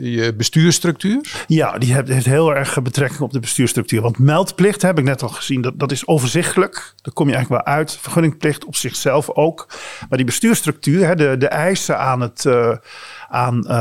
[0.01, 1.45] die bestuurstructuur?
[1.47, 4.01] Ja, die heeft, heel erg betrekking op de bestuurstructuur.
[4.01, 6.93] Want meldplicht heb ik net al gezien, dat, dat is overzichtelijk.
[7.01, 7.97] Daar kom je eigenlijk wel uit.
[8.01, 9.67] Vergunningplicht op zichzelf ook.
[10.10, 12.45] Maar die bestuurstructuur, hè, de, de eisen aan het...
[12.45, 12.75] Uh,
[13.35, 13.71] aan uh,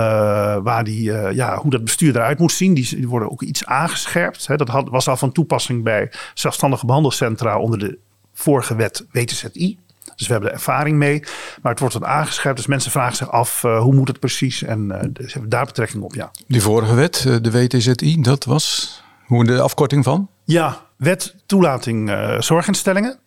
[0.63, 2.75] waar die, uh, ja, hoe dat bestuur eruit moet zien.
[2.75, 4.47] Die, die worden ook iets aangescherpt.
[4.47, 4.57] Hè.
[4.57, 7.99] Dat had, was al van toepassing bij zelfstandige behandelcentra onder de
[8.33, 9.79] vorige wet WTZI.
[10.17, 11.21] Dus we hebben er ervaring mee.
[11.63, 12.57] Maar het wordt wat aangescherpt.
[12.57, 14.63] Dus mensen vragen zich af uh, hoe moet het precies.
[14.63, 16.31] En uh, dus hebben daar betrekking op, ja.
[16.47, 20.29] Die vorige wet, de WTZI, dat was hoe de afkorting van?
[20.45, 23.19] Ja, wet toelating uh, zorginstellingen.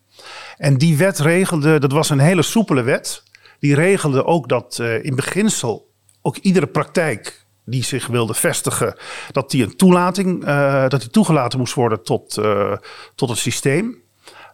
[0.58, 3.24] En die wet regelde, dat was een hele soepele wet.
[3.60, 5.88] Die regelde ook dat in beginsel
[6.28, 8.96] ook iedere praktijk die zich wilde vestigen,
[9.32, 12.74] dat die een toelating, uh, dat die toegelaten moest worden tot, uh,
[13.16, 14.06] tot het systeem.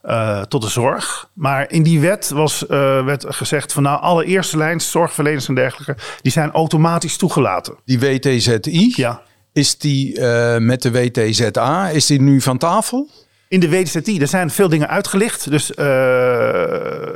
[0.05, 1.29] Uh, tot de zorg.
[1.33, 6.01] Maar in die wet was, werd gezegd van nou alle eerste lijns, zorgverleners en dergelijke,
[6.21, 7.75] die zijn automatisch toegelaten.
[7.86, 9.21] Die WTZI, ja.
[9.53, 10.21] is die
[10.59, 13.09] met de WTZA, is die nu van tafel?
[13.54, 15.50] In de WTZI, er zijn veel dingen uitgelicht.
[15.50, 15.86] Dus uh,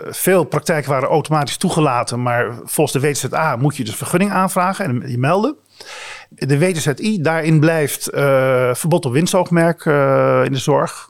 [0.10, 2.21] veel praktijken waren automatisch toegelaten.
[2.21, 5.56] Maar volgens de WTZA moet je dus vergunning aanvragen en je melden.
[6.30, 11.10] De WTZI, daarin blijft uh, verbod op winstoogmerk uh, in de zorg.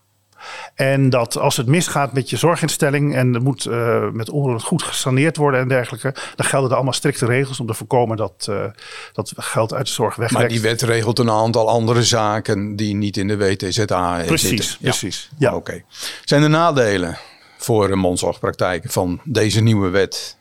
[0.76, 4.84] En dat als het misgaat met je zorginstelling en er moet uh, met onroerend goed
[4.84, 8.66] gesaneerd worden en dergelijke, dan gelden er allemaal strikte regels om te voorkomen dat, uh,
[9.14, 10.44] dat geld uit de zorg wegwerkt.
[10.44, 14.68] Maar die wet regelt een aantal andere zaken die niet in de WTZA precies, zitten.
[14.80, 14.90] Ja.
[14.90, 15.50] Precies, ja.
[15.50, 15.58] Oké.
[15.58, 15.86] Okay.
[16.24, 17.18] Zijn er nadelen
[17.58, 20.38] voor mondzorgpraktijken van deze nieuwe wet?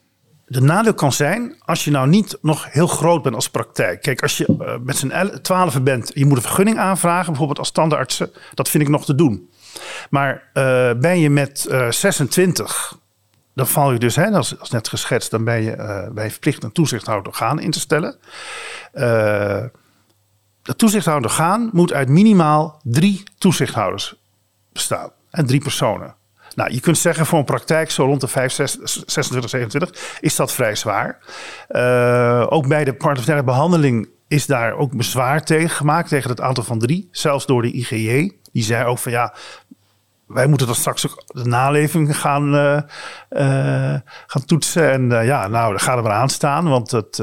[0.49, 4.03] De nadeel kan zijn als je nou niet nog heel groot bent als praktijk.
[4.03, 7.69] Kijk, als je uh, met z'n twaalf bent, je moet een vergunning aanvragen, bijvoorbeeld als
[7.69, 9.49] standaartsen, dat vind ik nog te doen.
[10.11, 12.99] Maar uh, ben je met uh, 26,
[13.55, 15.77] dan val je dus, hè, als, als net geschetst, dan ben je,
[16.15, 18.17] ben je verplicht een toezichthouder orgaan in te stellen.
[20.63, 24.15] dat toezichthouder orgaan moet uit minimaal drie toezichthouders
[24.73, 25.11] bestaan.
[25.31, 26.15] En drie personen.
[26.55, 28.73] Nou, je kunt zeggen voor een praktijk zo rond de 5, 6,
[29.07, 31.19] 26, 27 is dat vrij zwaar.
[32.49, 36.79] Ook bij de parlementaire behandeling is daar ook bezwaar tegen gemaakt, tegen het aantal van
[36.79, 37.09] drie.
[37.11, 38.33] Zelfs door de IGJ.
[38.53, 39.35] Die zei ook van ja,
[40.27, 42.81] wij moeten dan straks ook de naleving gaan, uh,
[43.31, 43.95] uh,
[44.27, 44.93] gaan toetsen.
[44.93, 46.69] En uh, ja, nou, daar er maar aan staan.
[46.69, 47.23] Want het,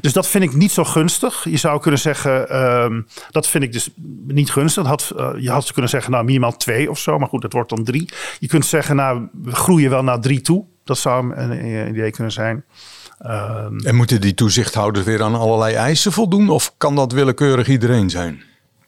[0.00, 1.44] dus dat vind ik niet zo gunstig.
[1.44, 3.90] Je zou kunnen zeggen, um, dat vind ik dus
[4.26, 4.86] niet gunstig.
[4.86, 7.18] Had, je had kunnen zeggen, nou, minimaal twee of zo.
[7.18, 8.08] Maar goed, het wordt dan drie.
[8.38, 10.64] Je kunt zeggen, nou, we groeien wel naar drie toe.
[10.84, 12.64] Dat zou een idee kunnen zijn.
[13.26, 16.48] Um, en moeten die toezichthouders weer aan allerlei eisen voldoen?
[16.48, 18.42] Of kan dat willekeurig iedereen zijn?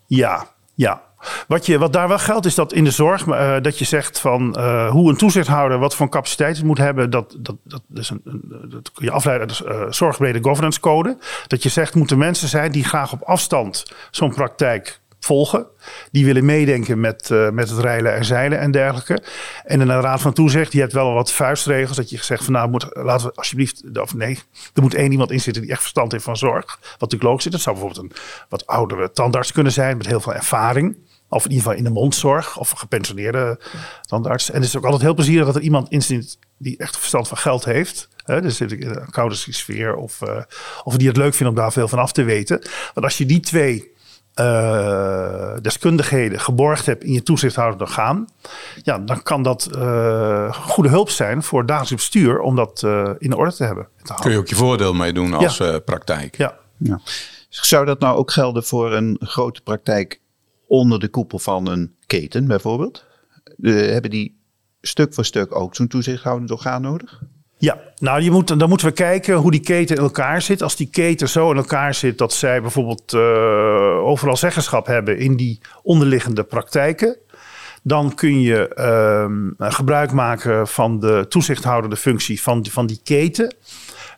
[0.06, 1.02] Ja, ja.
[1.48, 4.20] Wat, je, wat daar wel geldt is dat in de zorg, uh, dat je zegt
[4.20, 8.10] van uh, hoe een toezichthouder wat voor capaciteit het moet hebben, dat, dat, dat, is
[8.10, 8.22] een,
[8.68, 11.18] dat kun je afleiden uit de uh, zorgbrede governance code.
[11.46, 15.66] Dat je zegt moeten mensen zijn die graag op afstand zo'n praktijk volgen.
[16.10, 19.22] Die willen meedenken met, met het reilen en zeilen en dergelijke.
[19.64, 21.96] En in de Raad van Toezicht, die hebt wel wat vuistregels.
[21.96, 24.38] Dat je zegt van nou, moet, laten we alsjeblieft, of nee,
[24.74, 26.78] er moet één iemand in zitten die echt verstand heeft van zorg.
[26.80, 27.52] Wat natuurlijk logisch is.
[27.52, 28.16] Dat zou bijvoorbeeld een
[28.48, 30.96] wat oudere tandarts kunnen zijn met heel veel ervaring.
[31.28, 33.60] Of in ieder geval in de mondzorg of een gepensioneerde
[34.00, 34.50] tandarts.
[34.50, 37.28] En het is ook altijd heel plezierig dat er iemand in zit die echt verstand
[37.28, 38.08] van geld heeft.
[38.24, 40.40] Hè, dus zit ik in een accountancy sfeer of, uh,
[40.84, 42.58] of die het leuk vindt om daar veel van af te weten.
[42.94, 43.92] Want als je die twee
[44.40, 48.26] uh, deskundigheden geborgd hebt in je toezichthoudend orgaan,
[48.82, 53.10] ja, dan kan dat uh, goede hulp zijn voor het dagelijks bestuur om dat uh,
[53.18, 53.88] in orde te hebben.
[54.02, 55.78] Te Kun je ook je voordeel mee doen als ja.
[55.78, 56.37] praktijk?
[56.37, 56.58] Ja.
[56.76, 57.00] ja.
[57.48, 60.20] Zou dat nou ook gelden voor een grote praktijk
[60.78, 63.04] onder de koepel van een keten bijvoorbeeld?
[63.60, 64.40] hebben die
[64.80, 67.22] stuk voor stuk ook zo'n toezichthoudend orgaan nodig?
[67.56, 70.62] Ja, nou je moet, dan moeten we kijken hoe die keten in elkaar zit.
[70.62, 73.20] Als die keten zo in elkaar zit dat zij bijvoorbeeld uh,
[74.04, 77.16] overal zeggenschap hebben in die onderliggende praktijken.
[77.82, 78.74] Dan kun je
[79.58, 83.54] uh, gebruik maken van de toezichthoudende functie van, van die keten.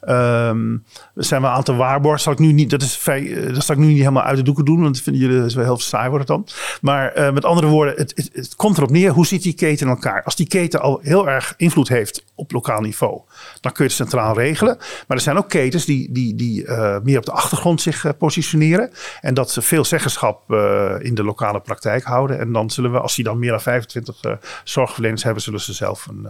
[0.00, 0.76] Ehm,
[1.14, 2.20] zijn wel een aantal waarborgen.
[2.20, 4.42] Zal ik nu niet, dat, is eh, dat zal ik nu niet helemaal uit de
[4.42, 6.46] doeken doen, want dat vinden jullie is wel heel saai wordt dan.
[6.80, 10.22] Maar uh, met andere woorden, het, komt erop neer, hoe zit die keten in elkaar?
[10.22, 13.20] Als die keten al heel erg invloed heeft op lokaal niveau,
[13.60, 14.76] dan kun je het centraal regelen.
[14.78, 18.90] Maar er zijn ook ketens die, die, die uh, meer op de achtergrond zich positioneren.
[19.20, 20.52] En dat ze veel zeggenschap
[20.98, 22.38] in de lokale praktijk houden.
[22.38, 26.06] En dan zullen we, als die dan meer dan 25 zorgverleners hebben, zullen ze zelf
[26.06, 26.28] een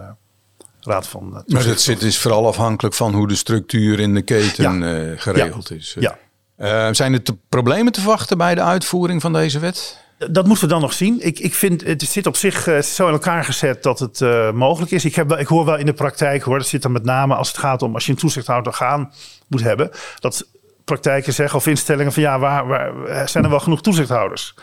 [0.87, 4.23] raad van uh, Maar dat zit is vooral afhankelijk van hoe de structuur in de
[4.23, 5.05] keten ja.
[5.05, 5.77] uh, geregeld ja.
[5.77, 5.97] is.
[5.99, 6.19] Ja.
[6.59, 10.05] Uh, zijn er te problemen te wachten bij de uitvoering van deze wet?
[10.19, 11.27] Dat moeten we dan nog zien.
[11.27, 14.53] Ik, ik vind het zit op zich uh, zo in elkaar gezet dat het uh,
[14.53, 15.05] mogelijk is.
[15.05, 17.49] Ik, heb, ik hoor wel in de praktijk, hoor, dat zit er met name als
[17.49, 19.13] het gaat om als je een toezichthouder gaan
[19.47, 20.47] moet hebben, dat
[20.87, 24.55] praktijken zeggen of instellingen van ja, waar, zijn er wel genoeg toezichthouders?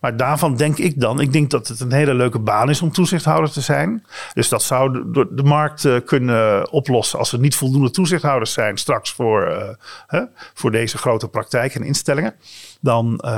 [0.00, 2.92] Maar daarvan denk ik dan, ik denk dat het een hele leuke baan is om
[2.92, 4.04] toezichthouder te zijn.
[4.34, 9.12] Dus dat zou de, markt uh, kunnen oplossen als er niet voldoende toezichthouders zijn straks
[9.12, 9.68] voor, uh,
[10.06, 10.22] hè,
[10.54, 12.34] voor deze grote praktijken en instellingen.
[12.80, 13.30] Dan, uh,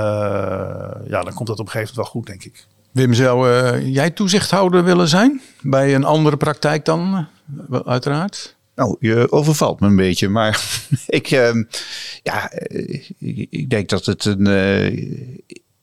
[1.07, 2.67] ja, dan komt dat op een gegeven moment wel goed, denk ik.
[2.91, 7.27] Wim, zou jij toezichthouder willen zijn bij een andere praktijk dan,
[7.85, 8.57] uiteraard?
[8.75, 11.65] Nou, je overvalt me een beetje, maar ik, uh,
[12.23, 14.97] ja, ik, ik, denk dat het een, uh,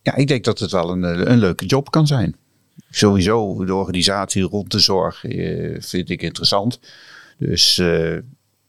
[0.01, 2.35] ja, ik denk dat het wel een, een leuke job kan zijn.
[2.89, 6.79] Sowieso de organisatie rond de zorg uh, vind ik interessant.
[7.37, 7.75] Dus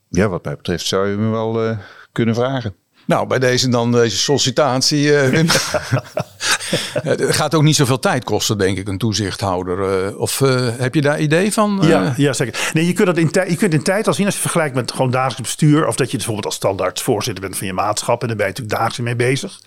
[0.08, 1.76] ja, wat mij betreft zou je me wel
[2.12, 2.74] kunnen vragen.
[3.04, 5.46] Nou, bij deze dan deze sollicitatie, Wim.
[7.02, 10.06] Het gaat ook niet zoveel tijd kosten, denk ik, een toezichthouder.
[10.08, 11.78] Uh, of uh, heb je daar idee van?
[11.82, 12.70] Ja, ja, zeker.
[12.72, 14.74] Nee, je kunt, dat in tijd, je kunt in tijd al zien als je vergelijkt
[14.74, 15.86] met gewoon dagelijks bestuur.
[15.86, 18.22] Of dat je bijvoorbeeld als standaard voorzitter bent van je maatschap.
[18.22, 19.60] En daar ben je natuurlijk dagelijks mee bezig.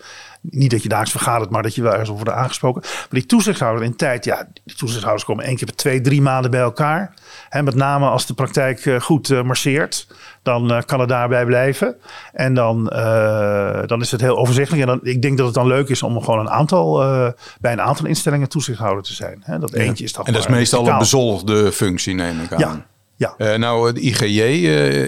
[0.50, 2.82] Niet dat je dagelijks vergadert, maar dat je wel ergens over wordt aangesproken.
[2.82, 6.50] Maar die toezichthouder in tijd, ja, die toezichthouders komen één keer per twee, drie maanden
[6.50, 7.14] bij elkaar.
[7.48, 10.06] En met name als de praktijk goed marcheert
[10.46, 11.96] dan uh, kan het daarbij blijven.
[12.32, 14.88] En dan, uh, dan is het heel overzichtelijk.
[14.88, 17.28] En dan, ik denk dat het dan leuk is om gewoon een aantal, uh,
[17.60, 19.42] bij een aantal instellingen toezichthouder te zijn.
[19.44, 19.58] Hè?
[19.58, 22.58] Dat eentje is dan En dat is meestal een bezolgde functie, neem ik aan.
[22.58, 22.86] Ja.
[23.18, 23.34] Ja.
[23.38, 24.40] Uh, nou, de IGJ,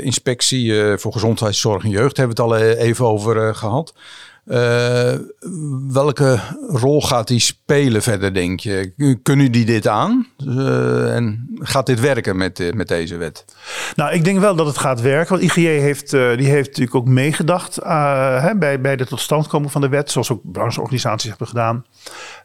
[0.02, 3.94] Inspectie voor Gezondheidszorg en Jeugd, hebben we het al even over gehad.
[4.50, 5.14] Uh,
[5.92, 8.92] welke rol gaat die spelen verder, denk je?
[9.22, 10.26] Kunnen die dit aan?
[10.46, 13.44] Uh, en gaat dit werken met, met deze wet?
[13.96, 15.38] Nou, ik denk wel dat het gaat werken.
[15.38, 17.76] Want IGJ heeft, uh, die heeft natuurlijk ook meegedacht
[18.40, 20.10] hè, bij, bij de totstandkoming van de wet.
[20.10, 21.84] Zoals ook brancheorganisaties hebben gedaan.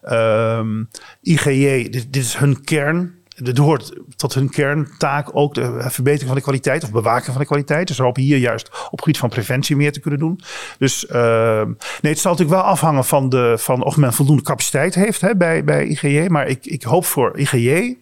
[0.01, 0.83] Ehm,
[1.21, 6.35] IGJ, dit, dit is hun kern het hoort tot hun kerntaak ook de verbetering van
[6.35, 7.87] de kwaliteit of bewaken van de kwaliteit.
[7.87, 10.39] Dus we hopen hier juist op gebied van preventie meer te kunnen doen.
[10.77, 11.61] Dus uh,
[12.01, 15.35] nee, het zal natuurlijk wel afhangen van, de, van of men voldoende capaciteit heeft hè,
[15.35, 16.25] bij, bij IGJ.
[16.27, 17.97] Maar ik, ik hoop voor IGJ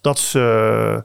[0.00, 1.04] dat ze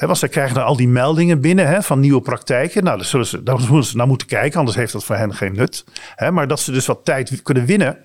[0.00, 2.84] He, want zij krijgen dan al die meldingen binnen he, van nieuwe praktijken.
[2.84, 3.60] Nou, daar zullen ze, daar
[3.94, 5.84] naar moeten kijken, anders heeft dat voor hen geen nut.
[6.14, 7.98] He, maar dat ze dus wat tijd kunnen winnen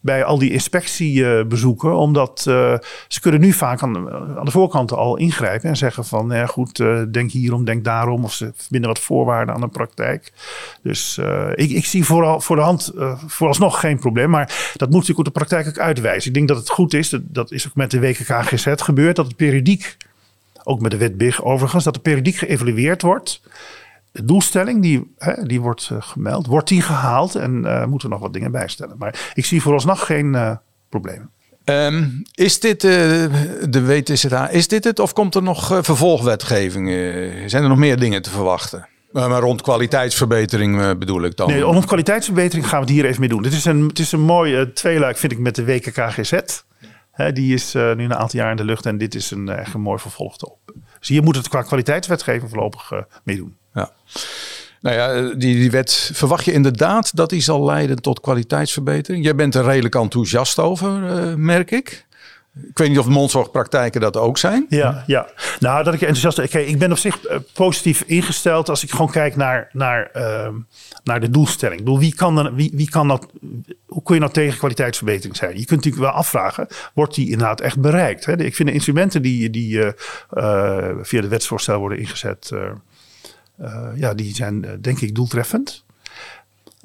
[0.00, 1.96] bij al die inspectiebezoeken.
[1.96, 2.74] Omdat uh,
[3.08, 6.30] ze kunnen nu vaak aan, aan, de voorkant al ingrijpen en zeggen van...
[6.30, 8.24] Ja, goed, uh, denk hierom, denk daarom.
[8.24, 10.32] Of ze verbinden wat voorwaarden aan de praktijk.
[10.82, 12.92] Dus uh, ik, ik, zie vooral voor de hand
[13.26, 14.30] vooralsnog geen probleem.
[14.30, 16.28] Maar dat moet natuurlijk op de praktijk ook uitwijzen.
[16.28, 19.16] Ik denk dat het goed is, dat, dat is ook met de WKKGZ gebeurd...
[19.16, 19.96] dat het periodiek
[20.64, 23.40] ook met de wet BIG overigens, dat er periodiek geëvalueerd wordt.
[24.12, 28.14] De doelstelling die, hè, die wordt uh, gemeld, wordt die gehaald en uh, moeten we
[28.14, 28.96] nog wat dingen bijstellen.
[28.98, 30.50] Maar ik zie vooralsnog geen uh,
[30.88, 31.30] problemen.
[31.64, 36.88] Um, is dit de WTZH, is dit het of komt er nog vervolgwetgeving?
[37.50, 38.88] zijn er nog meer dingen te verwachten?
[39.12, 41.48] Maar rond kwaliteitsverbetering bedoel ik dan?
[41.48, 43.42] Nee, rond kwaliteitsverbetering gaan we het hier even mee doen.
[43.42, 46.32] Dit is een, het is een mooi tweeluik, vind ik, met de WKKGZ.
[47.32, 49.74] Die is uh, nu een aantal jaar in de lucht en dit is een echt
[49.74, 50.58] een mooi vervolg op.
[50.98, 53.56] Dus hier moet het qua kwaliteitswetgeving voorlopig uh, meedoen.
[53.74, 53.90] Ja.
[54.80, 59.24] Nou ja, die, die wet verwacht je inderdaad dat die zal leiden tot kwaliteitsverbetering.
[59.24, 60.90] Jij bent er redelijk enthousiast over,
[61.38, 62.06] merk ik.
[62.62, 64.66] Ik weet niet of mondzorgpraktijken dat ook zijn.
[64.68, 65.28] Ja, ja.
[65.60, 66.68] nou dat ik enthousiast ben.
[66.68, 67.20] Ik ben op zich
[67.52, 70.48] positief ingesteld als ik gewoon kijk naar, naar, uh,
[71.04, 71.78] naar de doelstelling.
[71.78, 73.26] Ik bedoel, wie kan, dan, wie, wie kan dat,
[73.86, 75.50] hoe kun je nou tegen kwaliteitsverbetering zijn?
[75.50, 78.24] Je kunt natuurlijk wel afvragen, wordt die inderdaad echt bereikt?
[78.24, 78.36] Hè?
[78.38, 79.88] Ik vind de instrumenten die, die uh,
[81.02, 82.50] via de wetsvoorstel worden ingezet,
[83.94, 85.83] ja, die zijn denk ik doeltreffend.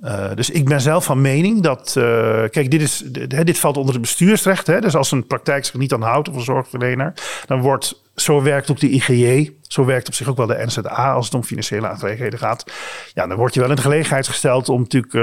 [0.03, 2.03] Uh, dus ik ben zelf van mening dat, uh,
[2.49, 4.67] kijk, dit, is, dit, valt onder het bestuursrecht.
[4.67, 4.81] Hè?
[4.81, 7.13] Dus als een praktijk zich niet aan houdt of een zorgverlener,
[7.45, 11.13] dan wordt, zo werkt ook de IGJ, zo werkt op zich ook wel de NZA
[11.13, 12.71] als het om financiële aangelegenheden gaat.
[13.13, 15.21] Ja, dan word je wel in de gelegenheid gesteld om natuurlijk uh,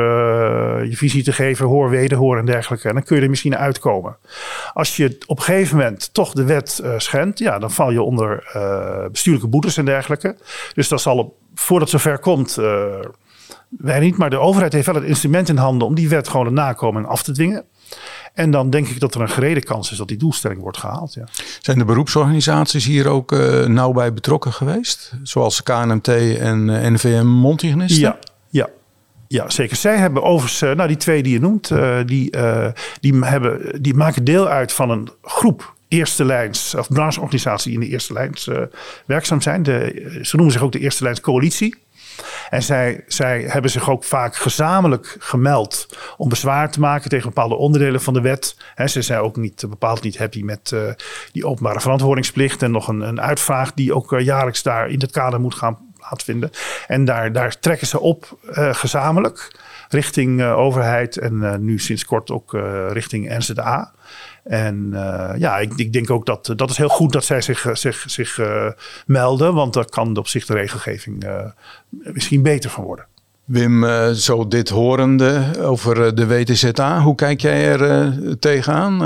[0.91, 2.89] je visie te geven, hoor, wederhoor en dergelijke.
[2.89, 4.17] En dan kun je er misschien uitkomen.
[4.73, 8.45] Als je op een gegeven moment toch de wet schendt, ja, dan val je onder
[9.13, 10.37] bestuurlijke boetes en dergelijke.
[10.75, 12.59] Dus dat zal voordat het zover komt
[13.69, 16.47] wij niet, maar de overheid heeft wel het instrument in handen om die wet gewoon
[16.47, 17.65] te nakomen en af te dwingen.
[18.35, 21.15] En dan denk ik dat er een gerede kans is dat die doelstelling wordt gehaald.
[21.15, 21.25] Ja.
[21.61, 25.15] Zijn de beroepsorganisaties hier ook uh, nauw bij betrokken geweest?
[25.23, 28.01] Zoals KNMT en uh, NVM Montigenisten?
[28.01, 28.19] Ja,
[28.51, 28.69] ja.
[29.29, 29.77] Ja, zeker.
[29.77, 31.69] Zij hebben overigens, uh, nou die twee die je noemt,
[32.07, 32.37] die,
[33.01, 37.81] die, hebben, die maken deel uit van een groep eerste lijns, of brancheorganisaties die in
[37.81, 38.51] de eerste lijns
[39.07, 39.63] werkzaam zijn.
[39.63, 41.75] De, ze noemen zich ook de eerste lijns coalitie.
[42.51, 47.55] En zij, zij hebben zich ook vaak gezamenlijk gemeld om bezwaar te maken tegen bepaalde
[47.55, 48.57] onderdelen van de wet.
[48.87, 50.91] ze zijn ook niet, bepaald niet happy met uh,
[51.33, 55.11] die openbare verantwoordingsplicht en nog een, een uitvraag die ook uh, jaarlijks daar in het
[55.11, 55.86] kader moet gaan
[56.87, 59.57] En daar, daar trekken ze op uh, gezamenlijk
[59.89, 62.53] richting overheid en nu sinds kort ook
[62.89, 63.93] richting NZA.
[64.45, 64.91] En
[65.39, 68.41] ja, ik, ik, denk ook dat dat is heel goed dat zij zich, zich, zich
[69.07, 69.55] melden.
[69.55, 71.27] Want daar kan op zich de regelgeving
[71.91, 73.07] misschien beter van worden.
[73.45, 79.03] Wim, zo dit horende over de WTZA, hoe kijk jij er tegenaan?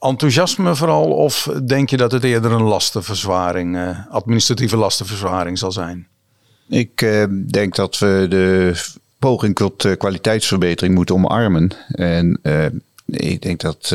[0.00, 6.09] enthousiasme vooral of denk je dat het eerder een lastenverzwaring, administratieve lastenverzwaring zal zijn?
[6.70, 6.98] Ik
[7.52, 8.72] denk dat we de
[9.18, 11.70] poging tot kwaliteitsverbetering moeten omarmen.
[11.88, 12.40] En
[13.06, 13.88] ik denk dat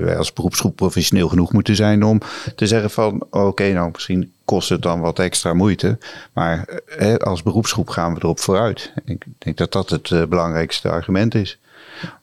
[0.00, 2.20] wij als beroepsgroep professioneel genoeg moeten zijn om
[2.56, 5.98] te zeggen van oké, nou misschien kost het dan wat extra moeite.
[6.32, 6.80] Maar
[7.18, 8.92] als beroepsgroep gaan we erop vooruit.
[9.04, 11.58] Ik denk dat dat het belangrijkste argument is.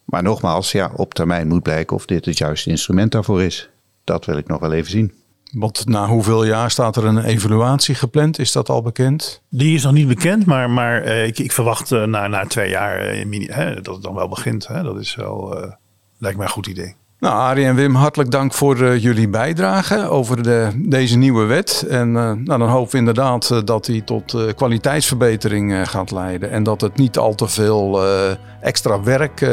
[0.03, 3.69] Maar nogmaals, ja, op termijn moet blijken of dit het juiste instrument daarvoor is.
[4.03, 5.13] Dat wil ik nog wel even zien.
[5.55, 8.39] Want na hoeveel jaar staat er een evaluatie gepland?
[8.39, 9.41] Is dat al bekend?
[9.49, 13.81] Die is nog niet bekend, maar, maar ik, ik, verwacht na, na twee jaar hè,
[13.81, 14.67] dat het dan wel begint.
[14.67, 14.83] Hè.
[14.83, 15.73] Dat is wel
[16.17, 16.95] Lijkt mij een goed idee.
[17.19, 21.85] Nou, Arie en Wim, hartelijk dank voor uh, jullie bijdrage over de, deze nieuwe wet.
[21.89, 26.51] En uh, nou, dan hopen we inderdaad uh, dat die tot kwaliteitsverbetering gaat leiden.
[26.51, 28.03] En dat het niet al te veel
[28.61, 29.49] extra werk,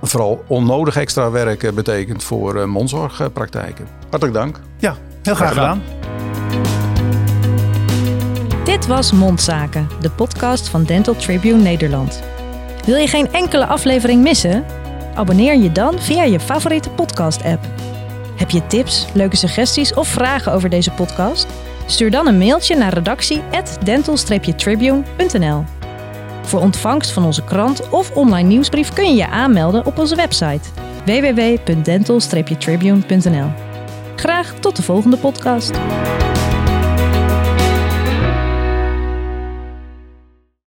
[0.00, 3.86] vooral onnodig extra werk, betekent voor mondzorgpraktijken.
[4.10, 4.60] Hartelijk dank.
[4.78, 5.82] Ja, heel graag, gedaan.
[8.64, 12.22] Dit was Mondzaken, de podcast van Dental Tribune Nederland.
[12.84, 14.64] Wil je geen enkele aflevering missen?
[15.14, 17.64] Abonneer je dan via je favoriete podcast-app.
[18.36, 21.46] Heb je tips, leuke suggesties of vragen over deze podcast?
[21.86, 25.64] Stuur dan een mailtje naar redactie@dental-tribune.nl.
[26.42, 30.68] Voor ontvangst van onze krant of online nieuwsbrief kun je je aanmelden op onze website
[31.04, 33.71] www.dental-tribune.nl.
[34.22, 35.70] Graag tot de volgende podcast.